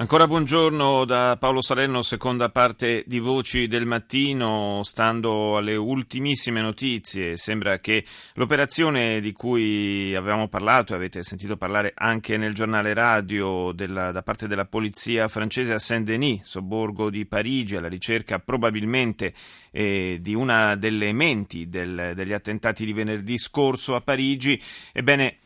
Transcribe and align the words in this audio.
Ancora 0.00 0.26
buongiorno 0.26 1.04
da 1.04 1.36
Paolo 1.38 1.60
Salerno, 1.60 2.00
seconda 2.00 2.48
parte 2.48 3.04
di 3.06 3.18
Voci 3.18 3.66
del 3.66 3.84
Mattino. 3.84 4.80
Stando 4.82 5.58
alle 5.58 5.76
ultimissime 5.76 6.62
notizie, 6.62 7.36
sembra 7.36 7.80
che 7.80 8.06
l'operazione 8.32 9.20
di 9.20 9.32
cui 9.32 10.14
avevamo 10.14 10.48
parlato 10.48 10.94
e 10.94 10.96
avete 10.96 11.22
sentito 11.22 11.58
parlare 11.58 11.92
anche 11.94 12.38
nel 12.38 12.54
giornale 12.54 12.94
radio 12.94 13.72
della, 13.74 14.10
da 14.10 14.22
parte 14.22 14.48
della 14.48 14.64
polizia 14.64 15.28
francese 15.28 15.74
a 15.74 15.78
Saint-Denis, 15.78 16.48
sobborgo 16.48 17.10
di 17.10 17.26
Parigi, 17.26 17.76
alla 17.76 17.88
ricerca 17.88 18.38
probabilmente 18.38 19.34
eh, 19.70 20.16
di 20.22 20.32
una 20.32 20.76
delle 20.76 21.12
menti 21.12 21.68
del, 21.68 22.12
degli 22.14 22.32
attentati 22.32 22.86
di 22.86 22.94
venerdì 22.94 23.36
scorso 23.36 23.94
a 23.94 24.00
Parigi, 24.00 24.58
ebbene 24.94 25.39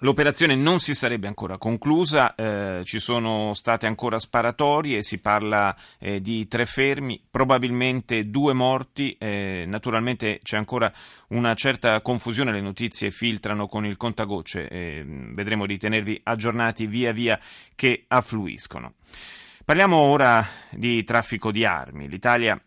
L'operazione 0.00 0.54
non 0.54 0.78
si 0.78 0.94
sarebbe 0.94 1.26
ancora 1.26 1.56
conclusa, 1.56 2.34
eh, 2.34 2.82
ci 2.84 2.98
sono 2.98 3.54
state 3.54 3.86
ancora 3.86 4.18
sparatorie, 4.18 5.02
si 5.02 5.18
parla 5.18 5.74
eh, 5.98 6.20
di 6.20 6.46
tre 6.48 6.66
fermi, 6.66 7.22
probabilmente 7.30 8.28
due 8.28 8.52
morti, 8.52 9.16
eh, 9.18 9.64
naturalmente 9.66 10.40
c'è 10.42 10.58
ancora 10.58 10.92
una 11.28 11.54
certa 11.54 12.02
confusione, 12.02 12.52
le 12.52 12.60
notizie 12.60 13.10
filtrano 13.10 13.68
con 13.68 13.86
il 13.86 13.96
contagocce, 13.96 14.68
eh, 14.68 15.02
vedremo 15.06 15.64
di 15.64 15.78
tenervi 15.78 16.20
aggiornati 16.24 16.86
via 16.86 17.12
via 17.12 17.40
che 17.74 18.04
affluiscono. 18.06 18.94
Parliamo 19.64 19.96
ora 19.96 20.46
di 20.70 21.02
traffico 21.02 21.50
di 21.50 21.64
armi. 21.64 22.08
L'Italia 22.08 22.60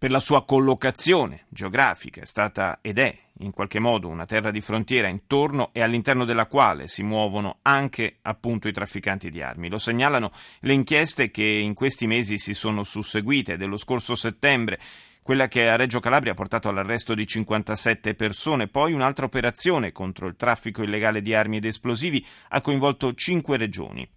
per 0.00 0.10
la 0.10 0.18
sua 0.18 0.46
collocazione 0.46 1.44
geografica 1.50 2.22
è 2.22 2.24
stata 2.24 2.78
ed 2.80 2.96
è 2.96 3.14
in 3.40 3.50
qualche 3.50 3.78
modo 3.78 4.08
una 4.08 4.24
terra 4.24 4.50
di 4.50 4.62
frontiera 4.62 5.08
intorno 5.08 5.68
e 5.74 5.82
all'interno 5.82 6.24
della 6.24 6.46
quale 6.46 6.88
si 6.88 7.02
muovono 7.02 7.58
anche 7.60 8.16
appunto 8.22 8.66
i 8.66 8.72
trafficanti 8.72 9.30
di 9.30 9.42
armi. 9.42 9.68
Lo 9.68 9.76
segnalano 9.76 10.32
le 10.60 10.72
inchieste 10.72 11.30
che 11.30 11.44
in 11.44 11.74
questi 11.74 12.06
mesi 12.06 12.38
si 12.38 12.54
sono 12.54 12.82
susseguite 12.82 13.58
dello 13.58 13.76
scorso 13.76 14.14
settembre 14.14 14.80
quella 15.20 15.48
che 15.48 15.68
a 15.68 15.76
Reggio 15.76 16.00
Calabria 16.00 16.32
ha 16.32 16.34
portato 16.34 16.70
all'arresto 16.70 17.12
di 17.12 17.26
57 17.26 18.14
persone, 18.14 18.68
poi 18.68 18.94
un'altra 18.94 19.26
operazione 19.26 19.92
contro 19.92 20.28
il 20.28 20.36
traffico 20.36 20.82
illegale 20.82 21.20
di 21.20 21.34
armi 21.34 21.58
ed 21.58 21.66
esplosivi 21.66 22.24
ha 22.48 22.62
coinvolto 22.62 23.12
cinque 23.12 23.58
regioni. 23.58 24.08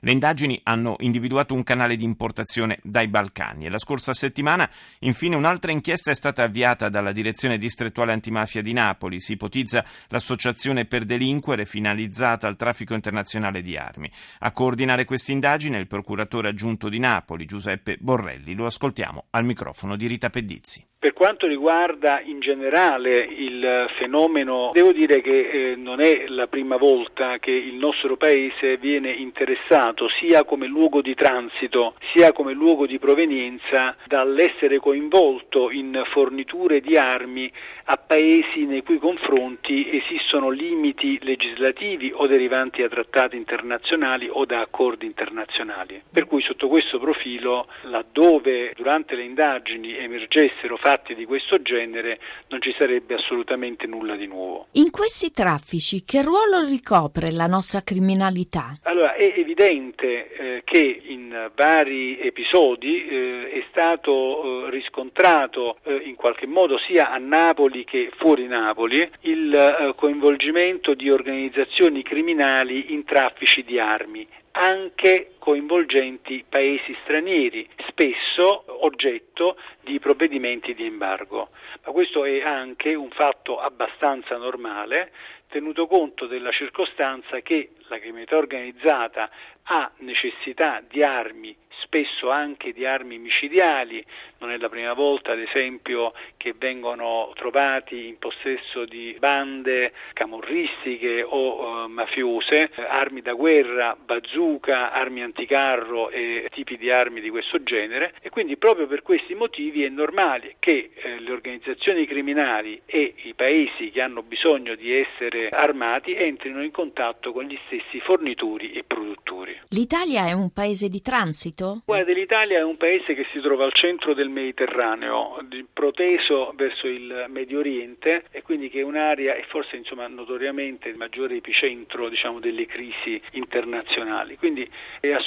Le 0.00 0.12
indagini 0.12 0.60
hanno 0.62 0.96
individuato 1.00 1.54
un 1.54 1.62
canale 1.62 1.96
di 1.96 2.04
importazione 2.04 2.78
dai 2.82 3.08
Balcani 3.08 3.66
e 3.66 3.68
la 3.68 3.78
scorsa 3.78 4.12
settimana 4.12 4.68
infine 5.00 5.36
un'altra 5.36 5.72
inchiesta 5.72 6.10
è 6.10 6.14
stata 6.14 6.42
avviata 6.42 6.88
dalla 6.88 7.12
Direzione 7.12 7.58
distrettuale 7.58 8.12
antimafia 8.12 8.62
di 8.62 8.72
Napoli. 8.72 9.20
Si 9.20 9.32
ipotizza 9.32 9.84
l'associazione 10.08 10.84
per 10.84 11.04
delinquere 11.04 11.64
finalizzata 11.64 12.46
al 12.46 12.56
traffico 12.56 12.94
internazionale 12.94 13.62
di 13.62 13.76
armi. 13.76 14.10
A 14.40 14.52
coordinare 14.52 15.04
questa 15.04 15.32
indagine 15.32 15.78
il 15.78 15.86
procuratore 15.86 16.48
aggiunto 16.48 16.88
di 16.88 16.98
Napoli, 16.98 17.46
Giuseppe 17.46 17.96
Borrelli. 17.98 18.54
Lo 18.54 18.66
ascoltiamo 18.66 19.26
al 19.30 19.44
microfono 19.44 19.96
di 19.96 20.06
Rita 20.06 20.30
Pedizzi. 20.30 20.86
Per 21.06 21.14
quanto 21.14 21.46
riguarda 21.46 22.20
in 22.20 22.40
generale 22.40 23.20
il 23.20 23.88
fenomeno, 23.96 24.72
devo 24.74 24.90
dire 24.90 25.20
che 25.20 25.50
eh, 25.70 25.76
non 25.76 26.00
è 26.00 26.24
la 26.26 26.48
prima 26.48 26.76
volta 26.76 27.38
che 27.38 27.52
il 27.52 27.76
nostro 27.76 28.16
Paese 28.16 28.76
viene 28.76 29.12
interessato 29.12 30.08
sia 30.08 30.42
come 30.42 30.66
luogo 30.66 31.02
di 31.02 31.14
transito 31.14 31.94
sia 32.12 32.32
come 32.32 32.54
luogo 32.54 32.86
di 32.86 32.98
provenienza 32.98 33.94
dall'essere 34.04 34.78
coinvolto 34.80 35.70
in 35.70 36.02
forniture 36.10 36.80
di 36.80 36.96
armi 36.96 37.52
a 37.88 37.96
paesi 37.98 38.64
nei 38.64 38.82
cui 38.82 38.98
confronti 38.98 39.88
esistono 39.96 40.50
limiti 40.50 41.20
legislativi 41.22 42.10
o 42.12 42.26
derivanti 42.26 42.82
da 42.82 42.88
trattati 42.88 43.36
internazionali 43.36 44.28
o 44.28 44.44
da 44.44 44.60
accordi 44.60 45.06
internazionali. 45.06 46.02
Per 46.10 46.26
cui 46.26 46.42
sotto 46.42 46.66
questo 46.66 46.98
profilo, 46.98 47.68
laddove 47.82 48.72
durante 48.74 49.14
le 49.14 49.22
indagini 49.22 49.96
emergessero 49.96 50.76
fatti 50.76 50.94
di 51.14 51.24
questo 51.24 51.60
genere, 51.62 52.18
non 52.48 52.60
ci 52.60 52.74
sarebbe 52.78 53.14
assolutamente 53.14 53.86
nulla 53.86 54.16
di 54.16 54.26
nuovo. 54.26 54.66
In 54.72 54.90
questi 54.90 55.30
traffici 55.30 56.04
che 56.04 56.22
ruolo 56.22 56.66
ricopre 56.66 57.30
la 57.30 57.46
nostra 57.46 57.82
criminalità? 57.82 58.78
Allora, 58.82 59.14
è 59.14 59.34
evidente 59.36 60.32
eh, 60.32 60.62
che 60.64 61.02
in 61.06 61.50
vari 61.54 62.18
episodi 62.20 63.06
eh, 63.06 63.50
è 63.50 63.64
stato 63.70 64.66
eh, 64.66 64.70
riscontrato 64.70 65.78
eh, 65.82 65.94
in 66.04 66.14
qualche 66.14 66.46
modo 66.46 66.78
sia 66.78 67.10
a 67.10 67.18
Napoli 67.18 67.44
Napoli 67.56 67.84
che 67.84 68.10
fuori 68.16 68.46
Napoli 68.46 69.08
il 69.20 69.54
eh, 69.54 69.94
coinvolgimento 69.96 70.94
di 70.94 71.10
organizzazioni 71.10 72.02
criminali 72.02 72.92
in 72.92 73.04
traffici 73.04 73.62
di 73.62 73.78
armi 73.78 74.26
anche 74.52 75.35
coinvolgenti 75.46 76.44
paesi 76.48 76.92
stranieri, 77.04 77.68
spesso 77.86 78.64
oggetto 78.84 79.56
di 79.80 80.00
provvedimenti 80.00 80.74
di 80.74 80.84
embargo. 80.84 81.50
Ma 81.84 81.92
questo 81.92 82.24
è 82.24 82.42
anche 82.42 82.94
un 82.94 83.10
fatto 83.10 83.60
abbastanza 83.60 84.36
normale, 84.38 85.12
tenuto 85.48 85.86
conto 85.86 86.26
della 86.26 86.50
circostanza 86.50 87.38
che 87.42 87.74
la 87.86 88.00
criminalità 88.00 88.36
organizzata 88.36 89.30
ha 89.62 89.88
necessità 89.98 90.82
di 90.84 91.04
armi 91.04 91.56
spesso 91.82 92.30
anche 92.30 92.72
di 92.72 92.84
armi 92.84 93.18
micidiali, 93.18 94.04
non 94.38 94.50
è 94.50 94.56
la 94.56 94.68
prima 94.68 94.92
volta 94.92 95.32
ad 95.32 95.40
esempio 95.40 96.12
che 96.36 96.54
vengono 96.56 97.30
trovati 97.34 98.06
in 98.06 98.18
possesso 98.18 98.84
di 98.84 99.16
bande 99.18 99.92
camorristiche 100.12 101.22
o 101.22 101.84
eh, 101.84 101.88
mafiose, 101.88 102.70
armi 102.88 103.22
da 103.22 103.32
guerra, 103.32 103.96
bazooka, 103.98 104.92
armi 104.92 105.22
anticarro 105.36 106.08
e 106.10 106.48
tipi 106.50 106.78
di 106.78 106.90
armi 106.90 107.20
di 107.20 107.28
questo 107.28 107.62
genere 107.62 108.14
e 108.22 108.30
quindi 108.30 108.56
proprio 108.56 108.86
per 108.86 109.02
questi 109.02 109.34
motivi 109.34 109.84
è 109.84 109.88
normale 109.90 110.56
che 110.58 110.90
eh, 110.94 111.20
le 111.20 111.30
organizzazioni 111.30 112.06
criminali 112.06 112.80
e 112.86 113.14
i 113.24 113.34
paesi 113.34 113.90
che 113.90 114.00
hanno 114.00 114.22
bisogno 114.22 114.74
di 114.74 114.92
essere 114.92 115.48
armati 115.50 116.14
entrino 116.14 116.62
in 116.62 116.70
contatto 116.70 117.32
con 117.32 117.44
gli 117.44 117.58
stessi 117.66 118.00
fornitori 118.00 118.72
e 118.72 118.82
produttori. 118.84 119.58
L'Italia 119.68 120.26
è 120.26 120.32
un 120.32 120.50
paese 120.52 120.88
di 120.88 121.02
transito? 121.02 121.82
Guarda, 121.84 122.12
l'Italia 122.12 122.58
è 122.58 122.62
un 122.62 122.76
paese 122.76 123.14
che 123.14 123.26
si 123.32 123.40
trova 123.40 123.64
al 123.64 123.72
centro 123.74 124.14
del 124.14 124.30
Mediterraneo, 124.30 125.38
proteso 125.72 126.52
verso 126.56 126.86
il 126.86 127.26
Medio 127.28 127.58
Oriente 127.58 128.24
e 128.30 128.42
quindi 128.42 128.70
che 128.70 128.80
è 128.80 128.82
un'area 128.82 129.34
e 129.34 129.44
forse 129.48 129.76
insomma, 129.76 130.06
notoriamente 130.06 130.88
il 130.88 130.96
maggiore 130.96 131.36
epicentro 131.36 132.08
diciamo, 132.08 132.40
delle 132.40 132.66
crisi 132.66 133.20
internazionali. 133.32 134.36
Quindi 134.36 134.68
è 135.00 135.10
assolutamente 135.10 135.25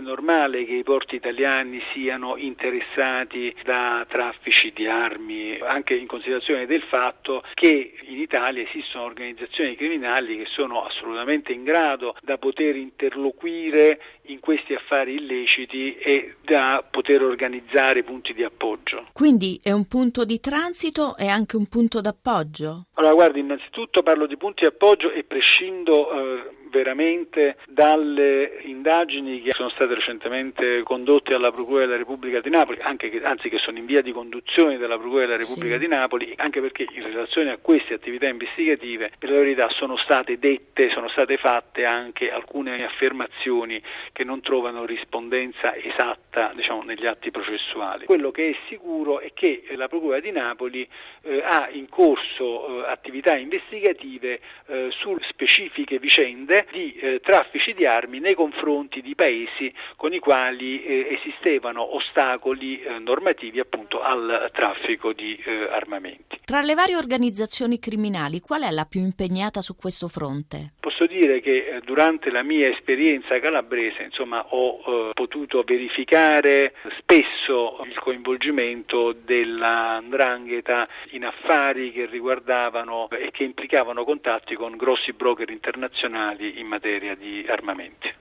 normale 0.00 0.64
che 0.64 0.74
i 0.74 0.82
porti 0.82 1.16
italiani 1.16 1.80
siano 1.92 2.36
interessati 2.36 3.54
da 3.64 4.04
traffici 4.08 4.72
di 4.74 4.86
armi, 4.86 5.58
anche 5.60 5.94
in 5.94 6.06
considerazione 6.06 6.66
del 6.66 6.82
fatto 6.82 7.42
che 7.54 7.92
in 8.08 8.18
Italia 8.18 8.62
esistono 8.62 9.04
organizzazioni 9.04 9.76
criminali 9.76 10.38
che 10.38 10.46
sono 10.46 10.84
assolutamente 10.84 11.52
in 11.52 11.64
grado 11.64 12.16
da 12.22 12.38
poter 12.38 12.76
interloquire 12.76 14.00
in 14.28 14.40
questi 14.40 14.74
affari 14.74 15.14
illeciti 15.14 15.96
e 15.96 16.36
da 16.44 16.84
poter 16.88 17.22
organizzare 17.22 18.02
punti 18.02 18.32
di 18.32 18.44
appoggio. 18.44 19.08
Quindi 19.12 19.60
è 19.62 19.70
un 19.70 19.86
punto 19.86 20.24
di 20.24 20.40
transito 20.40 21.16
e 21.16 21.28
anche 21.28 21.56
un 21.56 21.66
punto 21.66 22.00
d'appoggio? 22.00 22.86
Allora 22.94 23.14
guardi, 23.14 23.40
innanzitutto 23.40 24.02
parlo 24.02 24.26
di 24.26 24.36
punti 24.36 24.60
di 24.60 24.66
appoggio 24.66 25.10
e 25.10 25.24
prescindo 25.24 26.10
eh, 26.10 26.50
veramente 26.70 27.56
dalle 27.66 28.60
indagini 28.62 29.42
che 29.42 29.52
sono 29.52 29.68
state 29.70 29.94
recentemente 29.94 30.82
condotte 30.82 31.34
alla 31.34 31.50
Procura 31.50 31.86
della 31.86 31.96
Repubblica 31.96 32.40
di 32.40 32.50
Napoli, 32.50 32.78
che, 32.96 33.20
anzi 33.22 33.48
che 33.48 33.58
sono 33.58 33.78
in 33.78 33.86
via 33.86 34.02
di 34.02 34.12
conduzione 34.12 34.78
della 34.78 34.98
Procura 34.98 35.22
della 35.22 35.36
Repubblica 35.36 35.74
sì. 35.74 35.80
di 35.80 35.88
Napoli, 35.88 36.32
anche 36.36 36.60
perché 36.60 36.86
in 36.90 37.02
relazione 37.02 37.50
a 37.50 37.58
queste 37.58 37.94
attività 37.94 38.26
investigative, 38.26 39.10
per 39.18 39.30
la 39.30 39.38
verità 39.38 39.68
sono 39.70 39.96
state 39.96 40.38
dette, 40.38 40.90
sono 40.90 41.08
state 41.08 41.36
fatte 41.36 41.84
anche 41.84 42.30
alcune 42.30 42.84
affermazioni 42.84 43.80
che 44.12 44.24
non 44.24 44.40
trovano 44.40 44.84
rispondenza 44.84 45.74
esatta 45.76 46.52
diciamo, 46.54 46.82
negli 46.82 47.06
atti 47.06 47.30
processuali. 47.30 48.06
Quello 48.06 48.30
che 48.30 48.50
è 48.50 48.56
sicuro 48.68 49.20
è 49.20 49.32
che 49.32 49.64
la 49.76 49.88
Procura 49.88 50.20
di 50.20 50.30
Napoli 50.30 50.88
eh, 51.22 51.42
ha 51.44 51.68
in 51.70 51.88
corso 51.88 52.84
eh, 52.84 52.90
attività 52.90 53.36
investigative 53.36 54.40
eh, 54.66 54.88
su 54.90 55.16
specifiche 55.28 55.98
vicende 55.98 56.57
dire, 56.58 56.66
di 56.72 56.94
eh, 56.94 57.20
traffici 57.20 57.74
di 57.74 57.86
armi 57.86 58.18
nei 58.18 58.34
confronti 58.34 59.00
di 59.00 59.14
paesi 59.14 59.72
con 59.96 60.12
i 60.12 60.18
quali 60.18 60.82
eh, 60.82 61.18
esistevano 61.20 61.94
ostacoli 61.94 62.80
eh, 62.80 62.98
normativi 62.98 63.60
appunto 63.60 64.00
al 64.02 64.50
traffico 64.52 65.12
di 65.12 65.36
eh, 65.36 65.68
armamenti. 65.70 66.40
Tra 66.44 66.60
le 66.60 66.74
varie 66.74 66.96
organizzazioni 66.96 67.78
criminali, 67.78 68.40
qual 68.40 68.62
è 68.62 68.70
la 68.70 68.86
più 68.86 69.00
impegnata 69.00 69.60
su 69.60 69.76
questo 69.76 70.08
fronte? 70.08 70.72
Posso 70.98 71.12
dire 71.12 71.40
che 71.40 71.64
eh, 71.64 71.80
durante 71.84 72.28
la 72.28 72.42
mia 72.42 72.68
esperienza 72.68 73.38
calabrese 73.38 74.02
insomma, 74.02 74.44
ho 74.48 74.80
eh, 74.84 75.10
potuto 75.14 75.62
verificare 75.62 76.74
spesso 76.98 77.84
il 77.88 77.96
coinvolgimento 78.00 79.12
della 79.12 80.00
Ndrangheta 80.00 80.88
in 81.10 81.24
affari 81.24 81.92
che 81.92 82.06
riguardavano 82.06 83.08
e 83.10 83.30
che 83.30 83.44
implicavano 83.44 84.02
contatti 84.02 84.56
con 84.56 84.76
grossi 84.76 85.12
broker 85.12 85.48
internazionali 85.50 86.58
in 86.58 86.66
materia 86.66 87.14
di 87.14 87.46
armamenti. 87.48 88.12